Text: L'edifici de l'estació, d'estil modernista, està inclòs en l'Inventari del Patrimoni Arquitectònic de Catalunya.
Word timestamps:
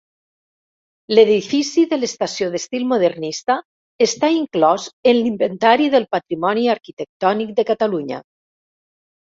L'edifici 1.15 1.83
de 1.91 1.99
l'estació, 1.99 2.47
d'estil 2.55 2.87
modernista, 2.93 3.59
està 4.07 4.31
inclòs 4.39 4.89
en 5.13 5.21
l'Inventari 5.21 5.93
del 5.99 6.11
Patrimoni 6.19 6.67
Arquitectònic 6.79 7.57
de 7.63 7.71
Catalunya. 7.73 8.27